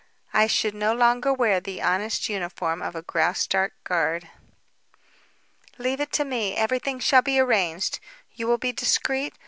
I 0.33 0.47
should 0.47 0.73
no 0.73 0.95
longer 0.95 1.31
wear 1.31 1.59
the 1.59 1.79
honest 1.83 2.27
uniform 2.27 2.81
of 2.81 2.95
a 2.95 3.03
Graustark 3.03 3.73
guard." 3.83 4.29
"Leave 5.77 5.99
it 5.99 6.11
to 6.13 6.25
me. 6.25 6.55
Everything 6.57 6.99
shall 6.99 7.21
be 7.21 7.37
arranged. 7.37 7.99
You 8.33 8.47
will 8.47 8.57
be 8.57 8.71
discreet? 8.71 9.35